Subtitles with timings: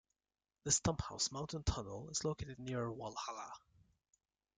[0.63, 3.53] The Stumphouse Mountain Tunnel is located near Walhalla.